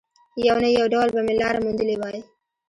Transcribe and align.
يو 0.45 0.55
نه 0.63 0.69
يو 0.77 0.85
ډول 0.93 1.07
به 1.15 1.21
مې 1.25 1.33
لاره 1.41 1.59
موندلې 1.65 1.95
وای. 2.01 2.19